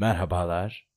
Merhabalar. 0.00 0.88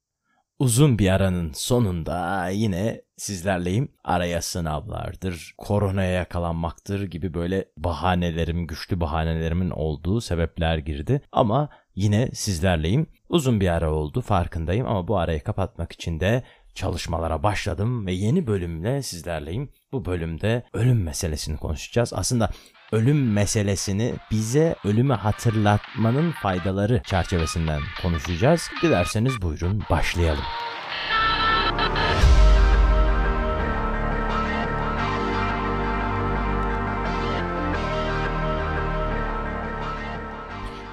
Uzun 0.59 0.99
bir 0.99 1.09
aranın 1.09 1.52
sonunda 1.53 2.50
yine 2.50 3.02
sizlerleyim. 3.18 3.92
Araya 4.04 4.42
sınavlardır, 4.42 5.54
koronaya 5.58 6.12
yakalanmaktır 6.12 7.03
gibi 7.03 7.33
böyle 7.33 7.66
bahanelerim, 7.77 8.67
güçlü 8.67 8.99
bahanelerimin 8.99 9.69
olduğu 9.69 10.21
sebepler 10.21 10.77
girdi. 10.77 11.21
Ama 11.31 11.69
yine 11.95 12.31
sizlerleyim. 12.33 13.07
Uzun 13.29 13.59
bir 13.59 13.67
ara 13.67 13.93
oldu 13.93 14.21
farkındayım 14.21 14.88
ama 14.88 15.07
bu 15.07 15.17
arayı 15.17 15.43
kapatmak 15.43 15.91
için 15.91 16.20
de 16.20 16.43
çalışmalara 16.75 17.43
başladım 17.43 18.05
ve 18.05 18.11
yeni 18.13 18.47
bölümle 18.47 19.03
sizlerleyim. 19.03 19.69
Bu 19.91 20.05
bölümde 20.05 20.63
ölüm 20.73 21.03
meselesini 21.03 21.57
konuşacağız. 21.57 22.13
Aslında 22.13 22.49
ölüm 22.91 23.33
meselesini 23.33 24.13
bize 24.31 24.75
ölümü 24.83 25.13
hatırlatmanın 25.13 26.31
faydaları 26.31 27.01
çerçevesinden 27.05 27.81
konuşacağız. 28.01 28.69
Dilerseniz 28.81 29.41
buyurun 29.41 29.83
başlayalım. 29.89 30.43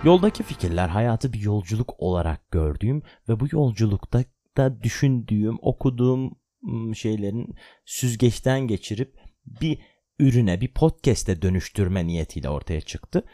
Yoldaki 0.04 0.42
fikirler 0.42 0.88
hayatı 0.88 1.32
bir 1.32 1.40
yolculuk 1.40 1.94
olarak 1.98 2.50
gördüğüm 2.50 3.02
ve 3.28 3.40
bu 3.40 3.46
yolculukta 3.52 4.24
da 4.56 4.82
düşündüğüm, 4.82 5.58
okuduğum 5.62 6.36
şeylerin 6.94 7.54
süzgeçten 7.84 8.60
geçirip 8.60 9.14
bir 9.60 9.78
ürüne, 10.18 10.60
bir 10.60 10.68
podcast'e 10.68 11.42
dönüştürme 11.42 12.06
niyetiyle 12.06 12.48
ortaya 12.48 12.80
çıktı. 12.80 13.24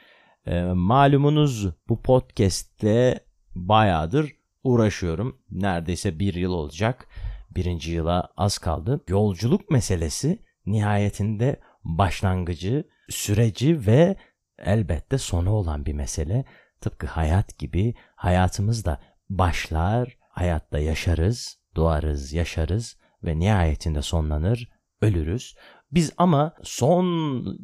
E, 0.47 0.63
malumunuz 0.63 1.67
bu 1.89 2.03
podcast'te 2.03 3.21
bayağıdır 3.55 4.33
uğraşıyorum. 4.65 5.39
Neredeyse 5.51 6.19
bir 6.19 6.35
yıl 6.35 6.53
olacak. 6.53 7.09
Birinci 7.51 7.91
yıla 7.91 8.33
az 8.37 8.59
kaldı. 8.59 9.01
Yolculuk 9.09 9.71
meselesi 9.71 10.39
nihayetinde 10.67 11.61
başlangıcı, 11.85 12.85
süreci 13.09 13.87
ve 13.87 14.17
elbette 14.59 15.19
sonu 15.19 15.51
olan 15.51 15.87
bir 15.87 15.93
mesele. 15.93 16.45
Tıpkı 16.81 17.07
hayat 17.07 17.59
gibi 17.59 17.95
hayatımız 18.15 18.85
da 18.85 19.01
başlar, 19.31 20.19
hayatta 20.37 20.79
yaşarız, 20.79 21.59
doğarız, 21.77 22.33
yaşarız 22.33 22.97
ve 23.25 23.39
nihayetinde 23.39 24.03
sonlanır, 24.03 24.69
ölürüz. 25.01 25.55
Biz 25.93 26.13
ama 26.17 26.55
son 26.63 27.07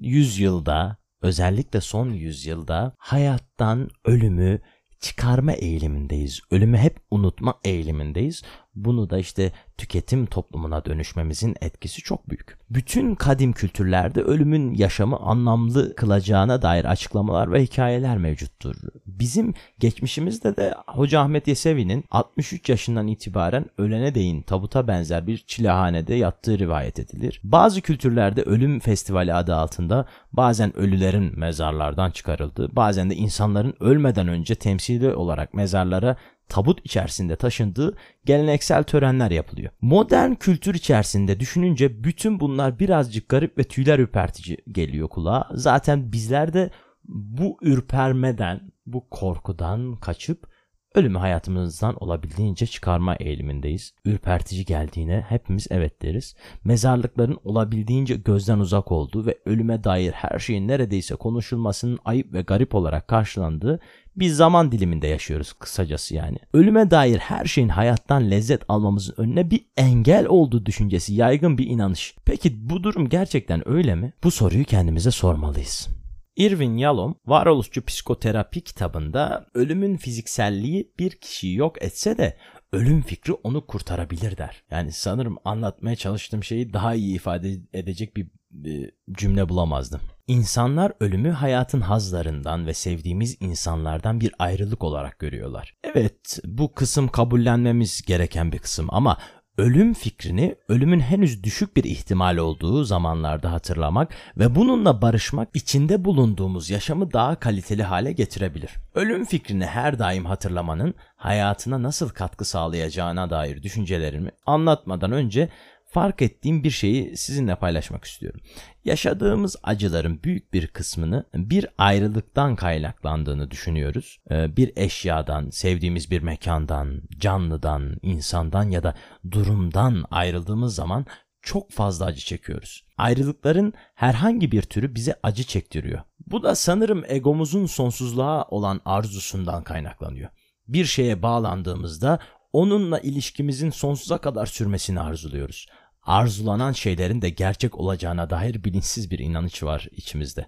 yüzyılda 0.01 0.97
özellikle 1.23 1.81
son 1.81 2.11
yüzyılda 2.11 2.95
hayattan 2.99 3.91
ölümü 4.05 4.61
çıkarma 5.01 5.53
eğilimindeyiz. 5.53 6.41
Ölümü 6.51 6.79
hep 6.79 6.99
unutma 7.11 7.61
eğilimindeyiz. 7.65 8.43
Bunu 8.75 9.11
da 9.11 9.19
işte 9.19 9.53
tüketim 9.79 10.27
toplumuna 10.27 10.85
dönüşmemizin 10.85 11.55
etkisi 11.61 12.03
çok 12.03 12.31
büyük. 12.31 12.59
Bütün 12.71 13.15
kadim 13.15 13.53
kültürlerde 13.53 14.23
ölümün 14.23 14.75
yaşamı 14.75 15.17
anlamlı 15.17 15.97
kılacağına 15.97 16.63
dair 16.63 16.85
açıklamalar 16.85 17.53
ve 17.53 17.63
hikayeler 17.63 18.19
mevcuttur. 18.19 18.77
Bizim 19.07 19.55
geçmişimizde 19.79 20.57
de 20.57 20.75
Hoca 20.87 21.21
Ahmet 21.21 21.49
Yesevi'nin 21.49 22.05
63 22.11 22.69
yaşından 22.69 23.07
itibaren 23.07 23.67
ölene 23.79 24.15
değin 24.15 24.43
tabuta 24.43 24.89
benzer 24.89 25.27
bir 25.27 25.39
çilehanede 25.39 26.15
yattığı 26.15 26.59
rivayet 26.59 26.99
edilir. 26.99 27.41
Bazı 27.45 27.81
kültürlerde 27.81 28.43
ölüm 28.43 28.81
festivali 28.81 29.35
adı 29.35 29.55
altında 29.55 30.07
bazen 30.33 30.77
ölülerin 30.77 31.39
mezarlardan 31.39 32.11
çıkarıldığı, 32.11 32.77
bazen 32.77 33.11
de 33.11 33.15
insanların 33.15 33.75
ölmeden 33.81 34.29
önce 34.29 34.55
temsili 34.55 35.15
olarak 35.15 35.55
mezarlara 35.55 36.17
tabut 36.53 36.81
içerisinde 36.85 37.37
taşındığı 37.37 37.97
geleneksel 38.25 38.83
törenler 38.83 39.31
yapılıyor. 39.31 39.73
Modern 39.81 40.35
kültür 40.35 40.75
içerisinde 40.75 41.41
düşününce 41.41 42.05
bütün 42.05 42.41
bunlar 42.41 42.79
birazcık 42.79 43.29
garip 43.29 43.59
ve 43.59 43.65
tüyler 43.65 43.99
ürpertici 43.99 44.57
geliyor 44.73 45.09
kulağa. 45.09 45.49
Zaten 45.55 46.13
bizler 46.13 46.53
de 46.53 46.71
bu 47.05 47.59
ürpermeden, 47.63 48.73
bu 48.87 49.11
korkudan 49.11 49.97
kaçıp 49.97 50.52
ölümü 50.95 51.19
hayatımızdan 51.19 52.05
olabildiğince 52.05 52.67
çıkarma 52.67 53.15
eğilimindeyiz. 53.15 53.95
Ürpertici 54.05 54.65
geldiğine 54.65 55.25
hepimiz 55.29 55.67
evet 55.71 56.03
deriz. 56.03 56.37
Mezarlıkların 56.65 57.39
olabildiğince 57.45 58.15
gözden 58.15 58.59
uzak 58.59 58.93
olduğu 58.93 59.27
ve 59.27 59.39
ölüme 59.47 59.85
dair 59.85 60.13
her 60.13 60.39
şeyin 60.39 60.69
neredeyse 60.69 61.15
konuşulmasının 61.15 61.99
ayıp 62.05 62.33
ve 62.33 62.43
garip 62.43 62.75
olarak 62.75 63.09
karşılandığı 63.09 63.81
bir 64.17 64.29
zaman 64.29 64.73
diliminde 64.73 65.07
yaşıyoruz 65.07 65.53
kısacası 65.53 66.15
yani. 66.15 66.39
Ölüme 66.55 66.91
dair 66.91 67.19
her 67.19 67.45
şeyin 67.45 67.69
hayattan 67.69 68.31
lezzet 68.31 68.63
almamızın 68.69 69.15
önüne 69.17 69.51
bir 69.51 69.67
engel 69.77 70.27
olduğu 70.27 70.67
düşüncesi 70.67 71.15
yaygın 71.15 71.59
bir 71.59 71.67
inanış. 71.67 72.15
Peki 72.25 72.71
bu 72.71 72.83
durum 72.83 73.09
gerçekten 73.09 73.69
öyle 73.69 73.95
mi? 73.95 74.13
Bu 74.25 74.31
soruyu 74.31 74.65
kendimize 74.65 75.11
sormalıyız. 75.11 76.02
Irvin 76.37 76.77
Yalom 76.77 77.15
varoluşçu 77.27 77.85
psikoterapi 77.85 78.61
kitabında 78.61 79.47
ölümün 79.55 79.97
fizikselliği 79.97 80.93
bir 80.99 81.11
kişiyi 81.11 81.57
yok 81.57 81.83
etse 81.83 82.19
de 82.19 82.37
ölüm 82.73 83.03
fikri 83.03 83.33
onu 83.33 83.67
kurtarabilir 83.67 84.37
der. 84.37 84.63
Yani 84.71 84.93
sanırım 84.93 85.37
anlatmaya 85.45 85.97
çalıştığım 85.97 86.45
şeyi 86.45 86.73
daha 86.73 86.95
iyi 86.95 87.15
ifade 87.15 87.57
edecek 87.73 88.17
bir, 88.17 88.27
bir 88.51 88.93
cümle 89.13 89.49
bulamazdım. 89.49 90.01
İnsanlar 90.27 90.93
ölümü 91.01 91.31
hayatın 91.31 91.81
hazlarından 91.81 92.67
ve 92.67 92.75
sevdiğimiz 92.75 93.37
insanlardan 93.41 94.21
bir 94.21 94.33
ayrılık 94.39 94.85
olarak 94.85 95.19
görüyorlar. 95.19 95.75
Evet, 95.85 96.39
bu 96.45 96.75
kısım 96.75 97.09
kabullenmemiz 97.09 98.03
gereken 98.03 98.53
bir 98.53 98.59
kısım 98.59 98.87
ama 98.91 99.19
ölüm 99.59 99.95
fikrini 99.95 100.57
ölümün 100.69 101.01
henüz 101.01 101.45
düşük 101.45 101.77
bir 101.77 101.85
ihtimal 101.85 102.37
olduğu 102.37 102.85
zamanlarda 102.85 103.53
hatırlamak 103.53 104.15
ve 104.37 104.55
bununla 104.55 105.03
barışmak 105.03 105.49
içinde 105.55 106.05
bulunduğumuz 106.05 106.71
yaşamı 106.71 107.13
daha 107.13 107.35
kaliteli 107.35 107.83
hale 107.83 108.13
getirebilir. 108.13 108.71
Ölüm 108.95 109.25
fikrini 109.25 109.67
her 109.67 109.99
daim 109.99 110.25
hatırlamanın 110.25 110.95
hayatına 111.17 111.83
nasıl 111.83 112.09
katkı 112.09 112.45
sağlayacağına 112.45 113.31
dair 113.31 113.63
düşüncelerimi 113.63 114.31
anlatmadan 114.47 115.13
önce 115.13 115.49
fark 115.93 116.23
ettiğim 116.23 116.65
bir 116.65 116.71
şeyi 116.71 117.17
sizinle 117.17 117.57
paylaşmak 117.57 118.05
istiyorum. 118.05 118.41
Yaşadığımız 118.85 119.57
acıların 119.63 120.23
büyük 120.23 120.53
bir 120.53 120.67
kısmını 120.67 121.25
bir 121.35 121.67
ayrılıktan 121.79 122.57
kaynaklandığını 122.57 123.51
düşünüyoruz. 123.51 124.19
Ee, 124.31 124.57
bir 124.57 124.73
eşyadan, 124.77 125.51
sevdiğimiz 125.51 126.11
bir 126.11 126.23
mekandan, 126.23 127.03
canlıdan, 127.19 127.97
insandan 128.03 128.71
ya 128.71 128.83
da 128.83 128.95
durumdan 129.31 130.05
ayrıldığımız 130.11 130.75
zaman 130.75 131.07
çok 131.43 131.73
fazla 131.73 132.05
acı 132.05 132.21
çekiyoruz. 132.21 132.85
Ayrılıkların 132.99 133.73
herhangi 133.95 134.53
bir 134.53 134.63
türü 134.63 134.95
bize 134.95 135.21
acı 135.23 135.45
çektiriyor. 135.45 136.01
Bu 136.27 136.43
da 136.43 136.55
sanırım 136.55 137.05
egomuzun 137.09 137.67
sonsuzluğa 137.67 138.45
olan 138.45 138.81
arzusundan 138.85 139.65
kaynaklanıyor. 139.65 140.31
Bir 140.69 140.85
şeye 140.85 141.23
bağlandığımızda 141.23 142.19
onunla 142.53 142.99
ilişkimizin 142.99 143.71
sonsuza 143.71 144.19
kadar 144.19 144.47
sürmesini 144.47 145.01
arzuluyoruz 145.01 145.67
arzulanan 146.03 146.73
şeylerin 146.73 147.23
de 147.23 147.29
gerçek 147.31 147.79
olacağına 147.79 148.31
dair 148.31 148.65
bilinçsiz 148.65 149.11
bir 149.11 149.19
inanış 149.19 149.63
var 149.63 149.89
içimizde. 149.93 150.47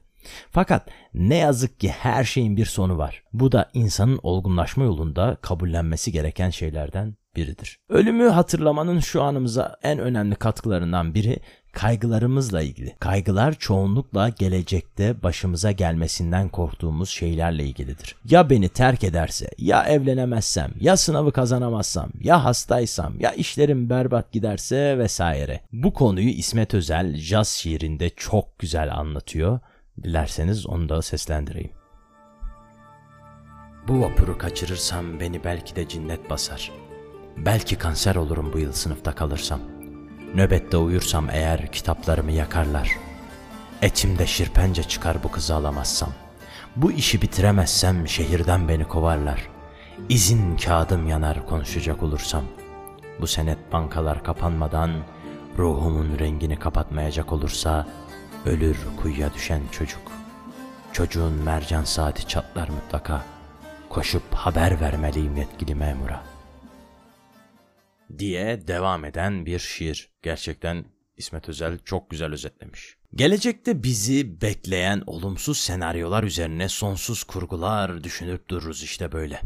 Fakat 0.51 0.89
ne 1.15 1.37
yazık 1.37 1.81
ki 1.81 1.89
her 1.89 2.25
şeyin 2.25 2.57
bir 2.57 2.67
sonu 2.67 2.99
var. 2.99 3.23
Bu 3.33 3.53
da 3.53 3.71
insanın 3.75 4.21
olgunlaşma 4.23 4.85
yolunda 4.85 5.37
kabullenmesi 5.43 6.13
gereken 6.13 6.51
şeylerden 6.51 7.15
biridir. 7.37 7.79
Ölümü 7.89 8.29
hatırlamanın 8.29 9.01
şu 9.01 9.23
anımıza 9.23 9.77
en 9.83 9.99
önemli 9.99 10.35
katkılarından 10.35 11.15
biri 11.15 11.39
kaygılarımızla 11.75 12.63
ilgili. 12.63 12.97
Kaygılar 13.01 13.55
çoğunlukla 13.55 14.29
gelecekte 14.29 15.23
başımıza 15.23 15.73
gelmesinden 15.73 16.49
korktuğumuz 16.49 17.09
şeylerle 17.09 17.65
ilgilidir. 17.65 18.17
Ya 18.25 18.51
beni 18.51 18.69
terk 18.69 19.05
ederse, 19.05 19.49
ya 19.59 19.85
evlenemezsem, 19.85 20.71
ya 20.81 20.97
sınavı 20.97 21.33
kazanamazsam, 21.33 22.11
ya 22.21 22.45
hastaysam, 22.45 23.21
ya 23.21 23.33
işlerim 23.33 23.91
berbat 23.91 24.33
giderse 24.33 24.99
vesaire. 24.99 25.61
Bu 25.73 25.93
konuyu 25.93 26.29
İsmet 26.29 26.75
Özel 26.75 27.17
jaz 27.17 27.49
şiirinde 27.49 28.11
çok 28.11 28.59
güzel 28.59 28.95
anlatıyor. 28.95 29.61
Dilerseniz 30.03 30.67
onu 30.67 30.89
da 30.89 31.03
seslendireyim. 31.03 31.71
Bu 33.89 34.01
vapuru 34.01 34.39
kaçırırsam 34.39 35.21
beni 35.21 35.45
belki 35.45 35.77
de 35.77 35.89
cinnet 35.89 36.31
basar. 36.31 36.73
Belki 37.37 37.77
kanser 37.77 38.15
olurum 38.15 38.53
bu 38.53 38.59
yıl 38.59 38.73
sınıfta 38.73 39.15
kalırsam.'' 39.15 39.74
Nöbette 40.35 40.77
uyursam 40.77 41.31
eğer 41.31 41.73
kitaplarımı 41.73 42.33
yakarlar. 42.33 42.99
Etimde 43.83 44.27
şirpence 44.27 44.83
çıkar 44.83 45.23
bu 45.23 45.31
kızı 45.31 45.55
alamazsam. 45.55 46.13
Bu 46.77 46.93
işi 46.93 47.23
bitiremezsem 47.23 48.09
şehirden 48.09 48.69
beni 48.69 48.85
kovarlar. 48.85 49.49
İzin 50.09 50.57
kağıdım 50.57 51.09
yanar 51.09 51.47
konuşacak 51.47 52.03
olursam. 52.03 52.45
Bu 53.21 53.27
senet 53.27 53.73
bankalar 53.73 54.25
kapanmadan 54.25 54.91
ruhumun 55.59 56.19
rengini 56.19 56.59
kapatmayacak 56.59 57.33
olursa 57.33 57.87
ölür 58.47 58.79
kuyuya 59.03 59.35
düşen 59.35 59.63
çocuk. 59.73 60.13
Çocuğun 60.93 61.33
mercan 61.33 61.85
saati 61.85 62.29
çatlar 62.29 62.69
mutlaka. 62.69 63.25
Koşup 63.89 64.35
haber 64.35 64.81
vermeliyim 64.81 65.37
yetkili 65.37 65.75
memura. 65.75 66.23
diye 68.19 68.67
devam 68.67 69.05
eden 69.05 69.47
bir 69.47 69.59
şiir. 69.59 70.14
Gerçekten 70.25 70.85
İsmet 71.17 71.49
Özel 71.49 71.79
çok 71.85 72.11
güzel 72.11 72.33
özetlemiş. 72.33 72.97
Gelecekte 73.15 73.83
bizi 73.83 74.41
bekleyen 74.41 75.03
olumsuz 75.07 75.59
senaryolar 75.59 76.25
üzerine 76.25 76.69
sonsuz 76.69 77.25
kurgular 77.25 78.05
düşünüp 78.05 78.49
dururuz 78.49 78.83
işte 78.83 79.13
böyle. 79.13 79.41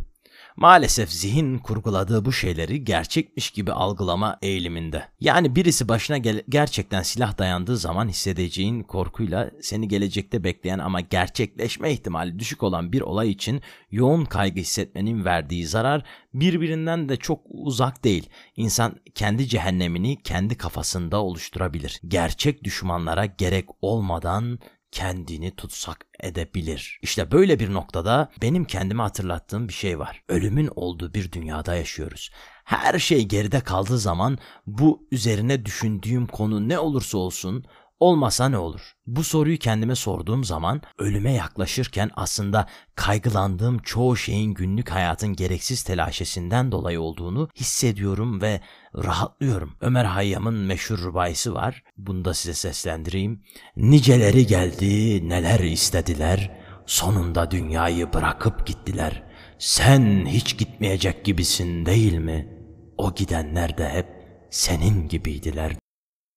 Maalesef 0.60 1.10
zihin 1.10 1.58
kurguladığı 1.58 2.24
bu 2.24 2.32
şeyleri 2.32 2.84
gerçekmiş 2.84 3.50
gibi 3.50 3.72
algılama 3.72 4.38
eğiliminde. 4.42 5.04
Yani 5.20 5.56
birisi 5.56 5.88
başına 5.88 6.18
gel- 6.18 6.42
gerçekten 6.48 7.02
silah 7.02 7.38
dayandığı 7.38 7.76
zaman 7.76 8.08
hissedeceğin 8.08 8.82
korkuyla 8.82 9.50
seni 9.62 9.88
gelecekte 9.88 10.44
bekleyen 10.44 10.78
ama 10.78 11.00
gerçekleşme 11.00 11.92
ihtimali 11.92 12.38
düşük 12.38 12.62
olan 12.62 12.92
bir 12.92 13.00
olay 13.00 13.30
için 13.30 13.60
yoğun 13.90 14.24
kaygı 14.24 14.60
hissetmenin 14.60 15.24
verdiği 15.24 15.66
zarar 15.66 16.04
birbirinden 16.34 17.08
de 17.08 17.16
çok 17.16 17.40
uzak 17.50 18.04
değil. 18.04 18.28
İnsan 18.56 18.96
kendi 19.14 19.48
cehennemini 19.48 20.22
kendi 20.22 20.54
kafasında 20.56 21.22
oluşturabilir. 21.22 22.00
Gerçek 22.08 22.64
düşmanlara 22.64 23.26
gerek 23.26 23.66
olmadan 23.82 24.58
kendini 24.92 25.56
tutsak 25.56 26.06
edebilir. 26.20 26.98
İşte 27.02 27.30
böyle 27.30 27.58
bir 27.58 27.72
noktada 27.72 28.30
benim 28.42 28.64
kendime 28.64 29.02
hatırlattığım 29.02 29.68
bir 29.68 29.72
şey 29.72 29.98
var. 29.98 30.22
Ölümün 30.28 30.70
olduğu 30.76 31.14
bir 31.14 31.32
dünyada 31.32 31.74
yaşıyoruz. 31.74 32.30
Her 32.64 32.98
şey 32.98 33.24
geride 33.24 33.60
kaldığı 33.60 33.98
zaman 33.98 34.38
bu 34.66 35.08
üzerine 35.12 35.66
düşündüğüm 35.66 36.26
konu 36.26 36.68
ne 36.68 36.78
olursa 36.78 37.18
olsun 37.18 37.64
olmasa 38.00 38.48
ne 38.48 38.58
olur? 38.58 38.92
Bu 39.06 39.24
soruyu 39.24 39.58
kendime 39.58 39.94
sorduğum 39.94 40.44
zaman 40.44 40.82
ölüme 40.98 41.32
yaklaşırken 41.32 42.10
aslında 42.16 42.66
kaygılandığım 42.94 43.78
çoğu 43.78 44.16
şeyin 44.16 44.54
günlük 44.54 44.90
hayatın 44.90 45.36
gereksiz 45.36 45.82
telaşesinden 45.82 46.72
dolayı 46.72 47.00
olduğunu 47.00 47.48
hissediyorum 47.56 48.40
ve 48.42 48.60
rahatlıyorum. 48.94 49.74
Ömer 49.80 50.04
Hayyam'ın 50.04 50.54
meşhur 50.54 50.98
rubayisi 50.98 51.54
var. 51.54 51.82
Bunu 51.96 52.24
da 52.24 52.34
size 52.34 52.54
seslendireyim. 52.54 53.42
Niceleri 53.76 54.46
geldi, 54.46 55.28
neler 55.28 55.60
istediler. 55.60 56.58
Sonunda 56.86 57.50
dünyayı 57.50 58.12
bırakıp 58.12 58.66
gittiler. 58.66 59.22
Sen 59.58 60.26
hiç 60.26 60.58
gitmeyecek 60.58 61.24
gibisin 61.24 61.86
değil 61.86 62.14
mi? 62.14 62.58
O 62.98 63.14
gidenler 63.14 63.78
de 63.78 63.88
hep 63.88 64.06
senin 64.50 65.08
gibiydiler 65.08 65.72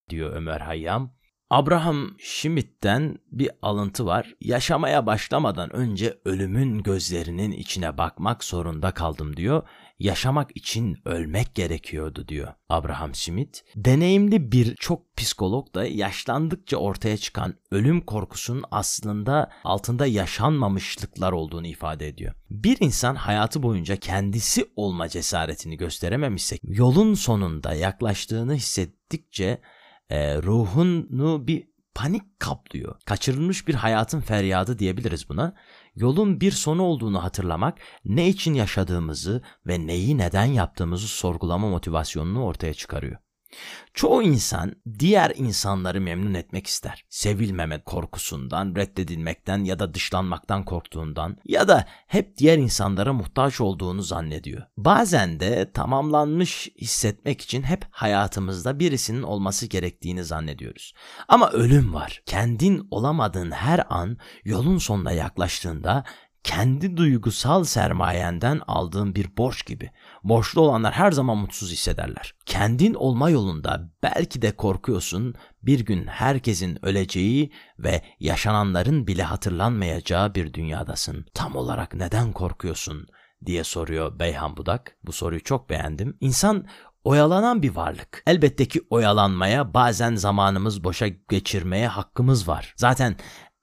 diyor 0.10 0.36
Ömer 0.36 0.62
Hayyam. 0.62 1.21
Abraham 1.51 2.15
Schmidt'ten 2.18 3.18
bir 3.31 3.50
alıntı 3.62 4.06
var. 4.06 4.36
Yaşamaya 4.42 5.06
başlamadan 5.06 5.75
önce 5.75 6.19
ölümün 6.25 6.83
gözlerinin 6.83 7.51
içine 7.51 7.98
bakmak 7.98 8.44
zorunda 8.44 8.92
kaldım 8.92 9.38
diyor. 9.38 9.63
Yaşamak 10.00 10.51
için 10.56 10.98
ölmek 11.06 11.56
gerekiyordu 11.56 12.27
diyor 12.27 12.53
Abraham 12.69 13.15
Schmidt. 13.15 13.63
Deneyimli 13.75 14.51
bir 14.51 14.75
çok 14.75 15.18
psikolog 15.18 15.75
da 15.75 15.86
yaşlandıkça 15.86 16.77
ortaya 16.77 17.18
çıkan 17.18 17.56
ölüm 17.71 18.01
korkusunun 18.01 18.63
aslında 18.71 19.51
altında 19.63 20.06
yaşanmamışlıklar 20.06 21.31
olduğunu 21.31 21.68
ifade 21.68 22.07
ediyor. 22.07 22.33
Bir 22.50 22.77
insan 22.80 23.15
hayatı 23.15 23.63
boyunca 23.63 23.95
kendisi 23.95 24.65
olma 24.75 25.09
cesaretini 25.09 25.77
gösterememişse 25.77 26.57
yolun 26.63 27.13
sonunda 27.13 27.74
yaklaştığını 27.74 28.56
hissettikçe 28.56 29.62
e, 30.12 30.42
ruhunu 30.42 31.48
bir 31.48 31.72
panik 31.96 32.40
kaplıyor. 32.40 32.96
Kaçırılmış 33.06 33.68
bir 33.68 33.75
hayatın 33.75 34.19
feryadı 34.19 34.80
diyebiliriz 34.80 35.30
buna. 35.30 35.54
Yolun 35.96 36.42
bir 36.42 36.52
sonu 36.52 36.81
olduğunu 36.81 37.24
hatırlamak, 37.24 37.78
ne 38.06 38.30
için 38.30 38.54
yaşadığımızı 38.54 39.42
ve 39.68 39.88
neyi 39.88 40.18
neden 40.18 40.46
yaptığımızı 40.46 41.08
sorgulama 41.08 41.69
motivasyonunu 41.69 42.44
ortaya 42.44 42.74
çıkarıyor. 42.74 43.18
Çoğu 43.94 44.24
insan 44.24 44.75
diğer 45.00 45.33
insanları 45.36 46.01
memnun 46.01 46.33
etmek 46.33 46.68
ister. 46.68 47.06
Sevilmeme 47.09 47.81
korkusundan, 47.83 48.75
reddedilmekten 48.75 49.63
ya 49.63 49.80
da 49.80 49.94
dışlanmaktan 49.94 50.65
korktuğundan 50.65 51.38
ya 51.45 51.68
da 51.68 51.86
hep 52.07 52.38
diğer 52.38 52.57
insanlara 52.57 53.13
muhtaç 53.13 53.62
olduğunu 53.62 54.01
zannediyor. 54.01 54.63
Bazen 54.77 55.39
de 55.39 55.71
tamamlanmış 55.71 56.69
hissetmek 56.81 57.42
için 57.42 57.63
hep 57.63 57.86
hayatımızda 57.92 58.80
birisinin 58.80 59.24
olması 59.24 59.65
gerektiğini 59.65 60.24
zannediyoruz. 60.24 60.94
Ama 61.27 61.50
ölüm 61.50 61.94
var. 61.94 62.21
Kendin 62.25 62.88
olamadığın 62.92 63.51
her 63.51 63.86
an 63.89 64.18
yolun 64.45 64.77
sonuna 64.77 65.12
yaklaştığında 65.12 66.03
kendi 66.44 66.98
duygusal 66.98 67.64
sermayenden 67.64 68.62
aldığın 68.68 69.16
bir 69.16 69.38
borç 69.38 69.66
gibi. 69.66 69.92
Borçlu 70.24 70.62
olanlar 70.62 70.94
her 70.94 71.12
zaman 71.12 71.38
mutsuz 71.38 71.72
hissederler. 71.72 72.34
Kendin 72.46 72.94
olma 72.94 73.30
yolunda 73.30 73.90
belki 74.04 74.42
de 74.42 74.52
korkuyorsun 74.52 75.36
bir 75.64 75.80
gün 75.80 76.08
herkesin 76.08 76.86
öleceği 76.86 77.52
ve 77.80 78.02
yaşananların 78.20 79.08
bile 79.08 79.24
hatırlanmayacağı 79.24 80.36
bir 80.36 80.54
dünyadasın. 80.54 81.26
Tam 81.34 81.56
olarak 81.56 81.96
neden 81.96 82.32
korkuyorsun 82.32 83.08
diye 83.46 83.64
soruyor 83.64 84.20
Beyhan 84.20 84.58
Budak. 84.58 84.98
Bu 85.04 85.12
soruyu 85.12 85.44
çok 85.44 85.70
beğendim. 85.70 86.18
İnsan 86.20 86.66
oyalanan 87.04 87.62
bir 87.62 87.76
varlık. 87.76 88.24
Elbette 88.28 88.68
ki 88.68 88.82
oyalanmaya 88.90 89.74
bazen 89.74 90.16
zamanımız 90.16 90.84
boşa 90.84 91.08
geçirmeye 91.08 91.88
hakkımız 91.88 92.48
var. 92.48 92.74
Zaten 92.78 93.16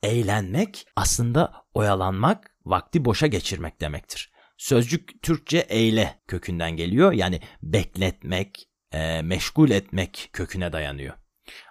eğlenmek 0.03 0.87
aslında 0.97 1.53
oyalanmak 1.75 2.51
vakti 2.69 3.05
boşa 3.05 3.27
geçirmek 3.27 3.81
demektir. 3.81 4.33
Sözcük 4.57 5.23
Türkçe 5.23 5.59
eyle 5.59 6.23
kökünden 6.27 6.71
geliyor. 6.71 7.13
Yani 7.13 7.41
bekletmek, 7.63 8.69
e, 8.93 9.23
meşgul 9.23 9.71
etmek 9.71 10.31
köküne 10.33 10.73
dayanıyor. 10.73 11.15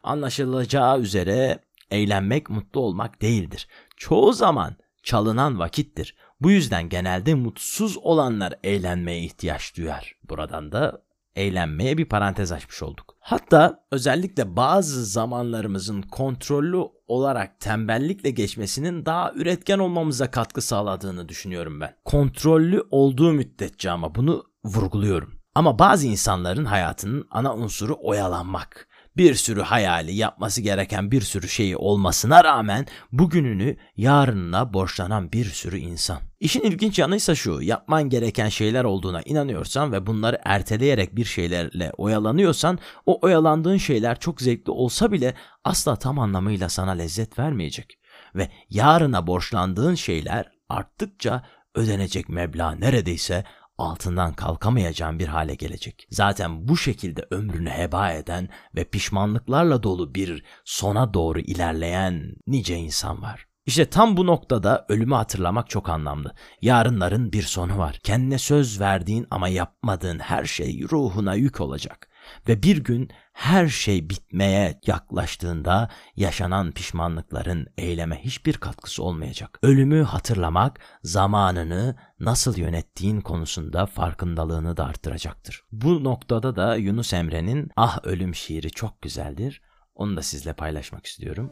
Anlaşılacağı 0.03 0.99
üzere 0.99 1.59
eğlenmek 1.91 2.49
mutlu 2.49 2.79
olmak 2.79 3.21
değildir. 3.21 3.67
Çoğu 3.97 4.33
zaman 4.33 4.77
çalınan 5.03 5.59
vakittir. 5.59 6.15
Bu 6.41 6.51
yüzden 6.51 6.89
genelde 6.89 7.33
mutsuz 7.33 7.97
olanlar 7.97 8.53
eğlenmeye 8.63 9.19
ihtiyaç 9.19 9.77
duyar. 9.77 10.15
Buradan 10.29 10.71
da 10.71 11.01
eğlenmeye 11.35 11.97
bir 11.97 12.05
parantez 12.05 12.51
açmış 12.51 12.83
olduk. 12.83 13.16
Hatta 13.27 13.83
özellikle 13.91 14.55
bazı 14.55 15.05
zamanlarımızın 15.05 16.01
kontrollü 16.01 16.77
olarak 17.07 17.59
tembellikle 17.59 18.29
geçmesinin 18.29 19.05
daha 19.05 19.33
üretken 19.33 19.79
olmamıza 19.79 20.31
katkı 20.31 20.61
sağladığını 20.61 21.29
düşünüyorum 21.29 21.81
ben. 21.81 21.95
Kontrollü 22.05 22.83
olduğu 22.91 23.33
müddetçe 23.33 23.91
ama 23.91 24.15
bunu 24.15 24.43
vurguluyorum. 24.65 25.39
Ama 25.55 25.79
bazı 25.79 26.07
insanların 26.07 26.65
hayatının 26.65 27.27
ana 27.31 27.55
unsuru 27.55 27.97
oyalanmak 28.01 28.86
bir 29.17 29.35
sürü 29.35 29.61
hayali, 29.61 30.15
yapması 30.15 30.61
gereken 30.61 31.11
bir 31.11 31.21
sürü 31.21 31.49
şeyi 31.49 31.77
olmasına 31.77 32.43
rağmen 32.43 32.85
bugününü 33.11 33.77
yarınına 33.95 34.73
borçlanan 34.73 35.31
bir 35.31 35.45
sürü 35.45 35.77
insan. 35.77 36.19
İşin 36.39 36.61
ilginç 36.61 36.99
yanıysa 36.99 37.35
şu, 37.35 37.61
yapman 37.61 38.09
gereken 38.09 38.49
şeyler 38.49 38.83
olduğuna 38.83 39.21
inanıyorsan 39.21 39.91
ve 39.91 40.05
bunları 40.05 40.39
erteleyerek 40.45 41.15
bir 41.15 41.25
şeylerle 41.25 41.91
oyalanıyorsan, 41.97 42.79
o 43.05 43.19
oyalandığın 43.21 43.77
şeyler 43.77 44.19
çok 44.19 44.41
zevkli 44.41 44.71
olsa 44.71 45.11
bile 45.11 45.33
asla 45.63 45.95
tam 45.95 46.19
anlamıyla 46.19 46.69
sana 46.69 46.91
lezzet 46.91 47.39
vermeyecek. 47.39 47.99
Ve 48.35 48.49
yarına 48.69 49.27
borçlandığın 49.27 49.95
şeyler 49.95 50.51
arttıkça 50.69 51.43
ödenecek 51.75 52.29
meblağ 52.29 52.71
neredeyse 52.71 53.43
altından 53.77 54.33
kalkamayacağın 54.33 55.19
bir 55.19 55.27
hale 55.27 55.55
gelecek. 55.55 56.07
Zaten 56.11 56.67
bu 56.67 56.77
şekilde 56.77 57.27
ömrünü 57.31 57.69
heba 57.69 58.11
eden 58.11 58.49
ve 58.75 58.83
pişmanlıklarla 58.83 59.83
dolu 59.83 60.15
bir 60.15 60.43
sona 60.65 61.13
doğru 61.13 61.39
ilerleyen 61.39 62.35
nice 62.47 62.75
insan 62.75 63.21
var. 63.21 63.47
İşte 63.65 63.89
tam 63.89 64.17
bu 64.17 64.25
noktada 64.25 64.85
ölümü 64.89 65.15
hatırlamak 65.15 65.69
çok 65.69 65.89
anlamlı. 65.89 66.33
Yarınların 66.61 67.31
bir 67.33 67.43
sonu 67.43 67.77
var. 67.77 67.99
Kendine 68.03 68.37
söz 68.37 68.79
verdiğin 68.79 69.27
ama 69.31 69.47
yapmadığın 69.47 70.19
her 70.19 70.45
şey 70.45 70.83
ruhuna 70.91 71.33
yük 71.33 71.61
olacak. 71.61 72.09
Ve 72.47 72.63
bir 72.63 72.77
gün 72.77 73.09
her 73.37 73.67
şey 73.67 74.09
bitmeye 74.09 74.79
yaklaştığında 74.87 75.89
yaşanan 76.15 76.71
pişmanlıkların 76.71 77.67
eyleme 77.77 78.23
hiçbir 78.23 78.53
katkısı 78.53 79.03
olmayacak. 79.03 79.59
Ölümü 79.63 80.03
hatırlamak 80.03 80.79
zamanını 81.03 81.95
nasıl 82.19 82.57
yönettiğin 82.57 83.21
konusunda 83.21 83.85
farkındalığını 83.85 84.77
da 84.77 84.85
arttıracaktır. 84.85 85.63
Bu 85.71 86.03
noktada 86.03 86.55
da 86.55 86.75
Yunus 86.75 87.13
Emre'nin 87.13 87.71
Ah 87.75 87.99
Ölüm 88.03 88.35
şiiri 88.35 88.71
çok 88.71 89.01
güzeldir. 89.01 89.61
Onu 89.95 90.17
da 90.17 90.21
sizle 90.21 90.53
paylaşmak 90.53 91.05
istiyorum. 91.05 91.51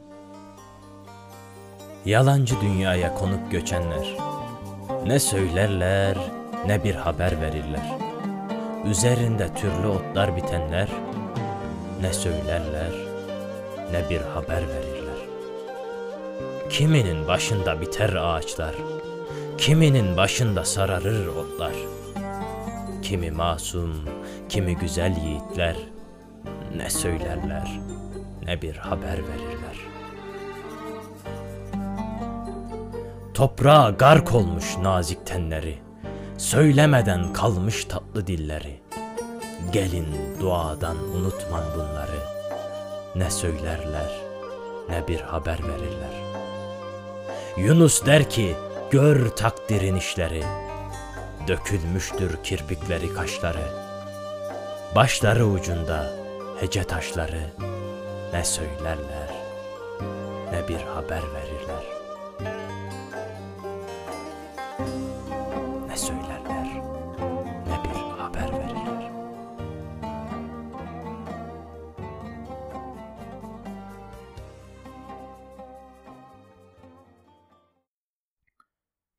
Yalancı 2.04 2.60
dünyaya 2.60 3.14
konup 3.14 3.50
göçenler 3.52 4.16
ne 5.06 5.18
söylerler 5.18 6.18
ne 6.66 6.84
bir 6.84 6.94
haber 6.94 7.40
verirler. 7.40 7.98
Üzerinde 8.86 9.54
türlü 9.54 9.86
otlar 9.86 10.36
bitenler 10.36 11.05
ne 12.00 12.12
söylerler 12.12 12.92
ne 13.92 14.10
bir 14.10 14.20
haber 14.20 14.62
verirler. 14.68 15.16
Kiminin 16.70 17.28
başında 17.28 17.80
biter 17.80 18.12
ağaçlar, 18.12 18.74
kiminin 19.58 20.16
başında 20.16 20.64
sararır 20.64 21.26
otlar. 21.26 21.72
kimi 23.02 23.30
masum, 23.30 24.04
kimi 24.48 24.76
güzel 24.76 25.16
yiğitler 25.16 25.76
ne 26.76 26.90
söylerler, 26.90 27.80
ne 28.44 28.62
bir 28.62 28.76
haber 28.76 29.18
verirler. 29.18 29.76
Toprağa 33.34 33.90
gark 33.90 34.34
olmuş 34.34 34.76
nazik 34.82 35.26
tenleri, 35.26 35.78
söylemeden 36.38 37.32
kalmış 37.32 37.84
tatlı 37.84 38.26
dilleri. 38.26 38.85
Gelin 39.72 40.38
duadan 40.40 40.96
unutman 40.96 41.64
bunları, 41.74 42.20
ne 43.14 43.30
söylerler, 43.30 44.10
ne 44.88 45.08
bir 45.08 45.20
haber 45.20 45.58
verirler. 45.68 46.14
Yunus 47.56 48.06
der 48.06 48.30
ki, 48.30 48.56
gör 48.90 49.28
takdirin 49.28 49.96
işleri, 49.96 50.44
dökülmüştür 51.48 52.42
kirpikleri 52.42 53.14
kaşları. 53.14 53.72
Başları 54.94 55.46
ucunda 55.46 56.12
hece 56.60 56.84
taşları 56.84 57.50
ne 58.32 58.44
söylerler 58.44 59.46
ne 60.52 60.68
bir 60.68 60.80
haber 60.80 61.22
verirler. 61.34 61.95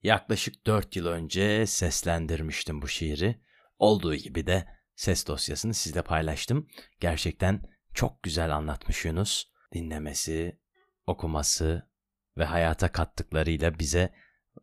Yaklaşık 0.07 0.67
4 0.67 0.95
yıl 0.95 1.05
önce 1.05 1.65
seslendirmiştim 1.65 2.81
bu 2.81 2.87
şiiri. 2.87 3.41
Olduğu 3.79 4.15
gibi 4.15 4.47
de 4.47 4.67
ses 4.95 5.27
dosyasını 5.27 5.73
sizle 5.73 6.01
paylaştım. 6.01 6.67
Gerçekten 6.99 7.61
çok 7.93 8.23
güzel 8.23 8.55
anlatmış 8.55 9.05
Yunus. 9.05 9.45
Dinlemesi, 9.73 10.59
okuması 11.07 11.89
ve 12.37 12.45
hayata 12.45 12.91
kattıklarıyla 12.91 13.79
bize 13.79 14.13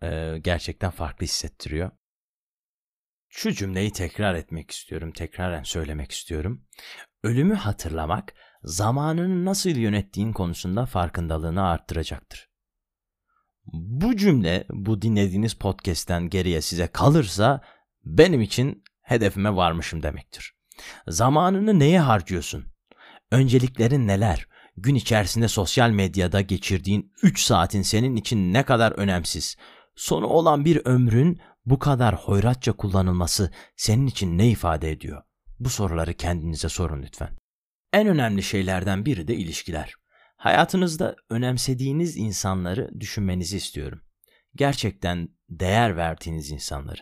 e, 0.02 0.38
gerçekten 0.38 0.90
farklı 0.90 1.24
hissettiriyor. 1.24 1.90
Şu 3.28 3.52
cümleyi 3.52 3.92
tekrar 3.92 4.34
etmek 4.34 4.70
istiyorum, 4.70 5.12
tekraren 5.12 5.62
söylemek 5.62 6.12
istiyorum. 6.12 6.66
Ölümü 7.22 7.54
hatırlamak, 7.54 8.34
zamanını 8.62 9.44
nasıl 9.44 9.70
yönettiğin 9.70 10.32
konusunda 10.32 10.86
farkındalığını 10.86 11.68
arttıracaktır. 11.68 12.53
Bu 13.72 14.16
cümle 14.16 14.64
bu 14.70 15.02
dinlediğiniz 15.02 15.54
podcast'ten 15.54 16.28
geriye 16.28 16.60
size 16.60 16.86
kalırsa 16.86 17.60
benim 18.04 18.40
için 18.40 18.82
hedefime 19.02 19.56
varmışım 19.56 20.02
demektir. 20.02 20.54
Zamanını 21.08 21.78
neye 21.78 22.00
harcıyorsun? 22.00 22.64
Önceliklerin 23.30 24.06
neler? 24.06 24.46
Gün 24.76 24.94
içerisinde 24.94 25.48
sosyal 25.48 25.90
medyada 25.90 26.40
geçirdiğin 26.40 27.12
3 27.22 27.40
saatin 27.40 27.82
senin 27.82 28.16
için 28.16 28.52
ne 28.52 28.62
kadar 28.62 28.92
önemsiz? 28.92 29.56
Sonu 29.96 30.26
olan 30.26 30.64
bir 30.64 30.80
ömrün 30.84 31.40
bu 31.66 31.78
kadar 31.78 32.14
hoyratça 32.14 32.72
kullanılması 32.72 33.50
senin 33.76 34.06
için 34.06 34.38
ne 34.38 34.48
ifade 34.48 34.90
ediyor? 34.90 35.22
Bu 35.60 35.68
soruları 35.68 36.14
kendinize 36.14 36.68
sorun 36.68 37.02
lütfen. 37.02 37.30
En 37.92 38.08
önemli 38.08 38.42
şeylerden 38.42 39.06
biri 39.06 39.28
de 39.28 39.34
ilişkiler. 39.34 39.94
Hayatınızda 40.44 41.16
önemsediğiniz 41.30 42.16
insanları 42.16 43.00
düşünmenizi 43.00 43.56
istiyorum. 43.56 44.00
Gerçekten 44.54 45.28
değer 45.48 45.96
verdiğiniz 45.96 46.50
insanları. 46.50 47.00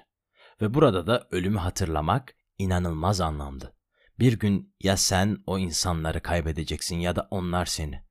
Ve 0.60 0.74
burada 0.74 1.06
da 1.06 1.28
ölümü 1.30 1.58
hatırlamak 1.58 2.34
inanılmaz 2.58 3.20
anlamlı. 3.20 3.74
Bir 4.18 4.38
gün 4.38 4.74
ya 4.80 4.96
sen 4.96 5.38
o 5.46 5.58
insanları 5.58 6.20
kaybedeceksin 6.20 6.96
ya 6.96 7.16
da 7.16 7.28
onlar 7.30 7.66
seni. 7.66 8.02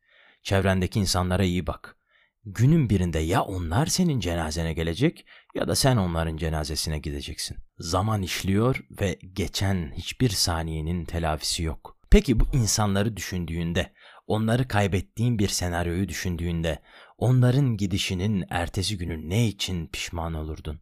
Çevrendeki 0.43 0.99
insanlara 0.99 1.43
iyi 1.43 1.67
bak. 1.67 1.97
Günün 2.45 2.89
birinde 2.89 3.19
ya 3.19 3.41
onlar 3.41 3.85
senin 3.85 4.19
cenazene 4.19 4.73
gelecek 4.73 5.25
ya 5.55 5.67
da 5.67 5.75
sen 5.75 5.97
onların 5.97 6.37
cenazesine 6.37 6.99
gideceksin. 6.99 7.57
Zaman 7.77 8.21
işliyor 8.21 8.83
ve 9.01 9.19
geçen 9.33 9.91
hiçbir 9.95 10.29
saniyenin 10.29 11.05
telafisi 11.05 11.63
yok. 11.63 11.97
Peki 12.09 12.39
bu 12.39 12.43
insanları 12.53 13.17
düşündüğünde, 13.17 13.93
onları 14.31 14.67
kaybettiğin 14.67 15.39
bir 15.39 15.47
senaryoyu 15.47 16.09
düşündüğünde, 16.09 16.79
onların 17.17 17.77
gidişinin 17.77 18.45
ertesi 18.49 18.97
günü 18.97 19.29
ne 19.29 19.47
için 19.47 19.87
pişman 19.87 20.33
olurdun? 20.33 20.81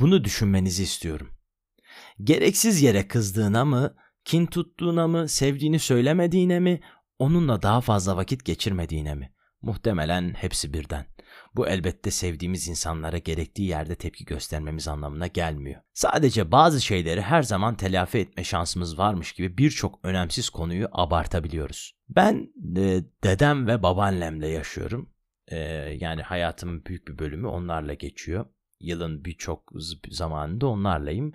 Bunu 0.00 0.24
düşünmenizi 0.24 0.82
istiyorum. 0.82 1.30
Gereksiz 2.24 2.82
yere 2.82 3.08
kızdığına 3.08 3.64
mı, 3.64 3.94
kin 4.24 4.46
tuttuğuna 4.46 5.08
mı, 5.08 5.28
sevdiğini 5.28 5.78
söylemediğine 5.78 6.60
mi, 6.60 6.80
onunla 7.18 7.62
daha 7.62 7.80
fazla 7.80 8.16
vakit 8.16 8.44
geçirmediğine 8.44 9.14
mi? 9.14 9.32
Muhtemelen 9.62 10.34
hepsi 10.34 10.72
birden. 10.72 11.06
Bu 11.56 11.68
elbette 11.68 12.10
sevdiğimiz 12.10 12.68
insanlara 12.68 13.18
gerektiği 13.18 13.68
yerde 13.68 13.94
tepki 13.94 14.24
göstermemiz 14.24 14.88
anlamına 14.88 15.26
gelmiyor. 15.26 15.82
Sadece 15.92 16.52
bazı 16.52 16.80
şeyleri 16.80 17.22
her 17.22 17.42
zaman 17.42 17.76
telafi 17.76 18.18
etme 18.18 18.44
şansımız 18.44 18.98
varmış 18.98 19.32
gibi 19.32 19.58
birçok 19.58 20.00
önemsiz 20.02 20.50
konuyu 20.50 20.88
abartabiliyoruz. 20.92 21.97
Ben 22.08 22.52
e, 22.76 23.04
dedem 23.24 23.66
ve 23.66 23.82
babaannemle 23.82 24.48
yaşıyorum. 24.48 25.10
E, 25.46 25.58
yani 26.00 26.22
hayatımın 26.22 26.84
büyük 26.84 27.08
bir 27.08 27.18
bölümü 27.18 27.46
onlarla 27.46 27.94
geçiyor 27.94 28.46
yılın 28.80 29.24
birçok 29.24 29.72
zamanında 30.10 30.66
onlarlayım 30.66 31.32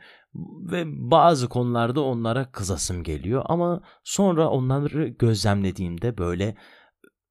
ve 0.71 0.83
bazı 0.87 1.49
konularda 1.49 2.01
onlara 2.01 2.51
kızasım 2.51 3.03
geliyor 3.03 3.41
ama 3.45 3.81
sonra 4.03 4.49
onları 4.49 5.07
gözlemlediğimde 5.07 6.17
böyle 6.17 6.55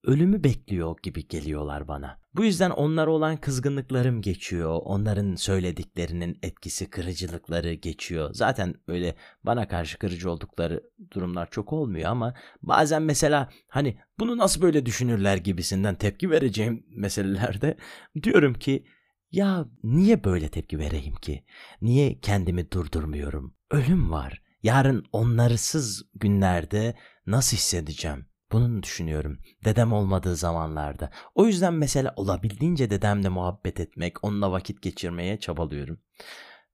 ölümü 0.04 0.44
bekliyor 0.44 0.96
gibi 1.02 1.28
geliyorlar 1.28 1.88
bana. 1.88 2.21
Bu 2.34 2.44
yüzden 2.44 2.70
onlara 2.70 3.10
olan 3.10 3.36
kızgınlıklarım 3.36 4.22
geçiyor. 4.22 4.80
Onların 4.84 5.34
söylediklerinin 5.34 6.38
etkisi, 6.42 6.90
kırıcılıkları 6.90 7.72
geçiyor. 7.72 8.30
Zaten 8.34 8.74
öyle 8.88 9.14
bana 9.44 9.68
karşı 9.68 9.98
kırıcı 9.98 10.30
oldukları 10.30 10.82
durumlar 11.12 11.50
çok 11.50 11.72
olmuyor 11.72 12.10
ama 12.10 12.34
bazen 12.62 13.02
mesela 13.02 13.50
hani 13.68 13.98
bunu 14.18 14.38
nasıl 14.38 14.62
böyle 14.62 14.86
düşünürler 14.86 15.36
gibisinden 15.36 15.94
tepki 15.94 16.30
vereceğim 16.30 16.86
meselelerde 16.90 17.76
diyorum 18.22 18.54
ki 18.54 18.84
ya 19.30 19.66
niye 19.82 20.24
böyle 20.24 20.48
tepki 20.48 20.78
vereyim 20.78 21.14
ki? 21.14 21.44
Niye 21.82 22.20
kendimi 22.20 22.70
durdurmuyorum? 22.70 23.54
Ölüm 23.70 24.10
var. 24.10 24.42
Yarın 24.62 25.04
onlarısız 25.12 26.04
günlerde 26.14 26.94
nasıl 27.26 27.56
hissedeceğim? 27.56 28.26
Bunu 28.52 28.82
düşünüyorum. 28.82 29.38
Dedem 29.64 29.92
olmadığı 29.92 30.37
zamanlarda. 30.37 31.11
O 31.35 31.47
yüzden 31.47 31.75
mesela 31.75 32.12
olabildiğince 32.16 32.90
dedemle 32.90 33.28
muhabbet 33.28 33.80
etmek, 33.80 34.25
onunla 34.25 34.52
vakit 34.52 34.82
geçirmeye 34.82 35.40
çabalıyorum. 35.40 36.00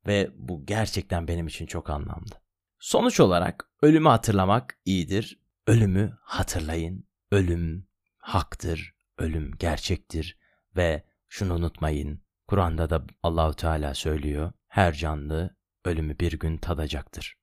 Ve 0.06 0.30
bu 0.36 0.66
gerçekten 0.66 1.28
benim 1.28 1.46
için 1.46 1.66
çok 1.66 1.90
anlamlı. 1.90 2.42
Sonuç 2.78 3.20
olarak 3.20 3.70
ölümü 3.82 4.08
hatırlamak 4.08 4.78
iyidir. 4.84 5.40
Ölümü 5.66 6.18
hatırlayın. 6.22 7.08
Ölüm 7.30 7.88
haktır. 8.18 8.94
Ölüm 9.18 9.52
gerçektir 9.58 10.38
ve 10.76 11.04
şunu 11.28 11.54
unutmayın. 11.54 12.22
Kur'an'da 12.48 12.90
da 12.90 13.06
Allahu 13.22 13.54
Teala 13.54 13.94
söylüyor. 13.94 14.52
Her 14.68 14.92
canlı 14.94 15.56
ölümü 15.84 16.18
bir 16.18 16.32
gün 16.32 16.56
tadacaktır. 16.56 17.38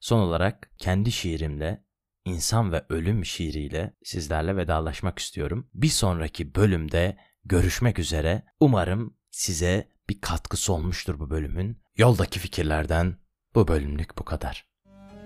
Son 0.00 0.18
olarak 0.20 0.70
kendi 0.78 1.12
şiirimle 1.12 1.84
İnsan 2.24 2.72
ve 2.72 2.84
Ölüm 2.88 3.24
şiiriyle 3.24 3.94
sizlerle 4.04 4.56
vedalaşmak 4.56 5.18
istiyorum. 5.18 5.68
Bir 5.74 5.88
sonraki 5.88 6.54
bölümde 6.54 7.16
görüşmek 7.44 7.98
üzere. 7.98 8.42
Umarım 8.60 9.16
size 9.30 9.88
bir 10.08 10.20
katkısı 10.20 10.72
olmuştur 10.72 11.18
bu 11.20 11.30
bölümün. 11.30 11.82
Yoldaki 11.96 12.38
fikirlerden 12.38 13.16
bu 13.54 13.68
bölümlük 13.68 14.18
bu 14.18 14.24
kadar. 14.24 14.66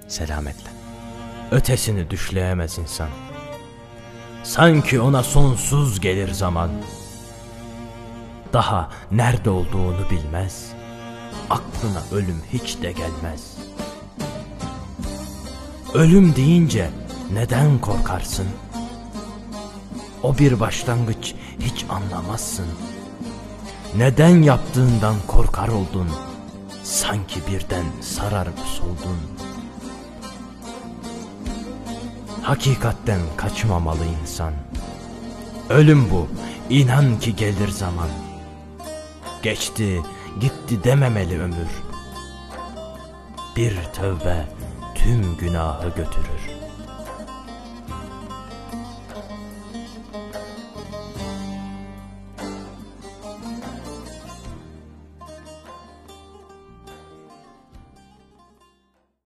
Selametle. 0.08 0.70
Ötesini 1.50 2.10
düşleyemez 2.10 2.78
insan. 2.78 3.08
Sanki 4.42 5.00
ona 5.00 5.22
sonsuz 5.22 6.00
gelir 6.00 6.32
zaman 6.32 6.70
daha 8.52 8.92
nerede 9.10 9.50
olduğunu 9.50 10.10
bilmez. 10.10 10.72
Aklına 11.50 12.02
ölüm 12.12 12.42
hiç 12.52 12.82
de 12.82 12.92
gelmez. 12.92 13.53
Ölüm 15.94 16.36
deyince 16.36 16.90
neden 17.32 17.78
korkarsın? 17.78 18.46
O 20.22 20.38
bir 20.38 20.60
başlangıç 20.60 21.34
hiç 21.60 21.84
anlamazsın. 21.88 22.66
Neden 23.96 24.42
yaptığından 24.42 25.14
korkar 25.26 25.68
oldun? 25.68 26.08
Sanki 26.82 27.40
birden 27.48 27.84
sararıp 28.00 28.58
soldun. 28.58 29.18
Hakikatten 32.42 33.20
kaçmamalı 33.36 34.04
insan. 34.22 34.52
Ölüm 35.70 36.10
bu, 36.10 36.28
inan 36.70 37.20
ki 37.20 37.36
gelir 37.36 37.68
zaman.'' 37.68 38.34
Geçti, 39.44 40.02
gitti 40.40 40.84
dememeli 40.84 41.40
ömür. 41.40 41.82
Bir 43.56 43.76
tövbe 43.94 44.46
tüm 45.04 45.37
günahı 45.37 45.88
götürür. 45.88 46.43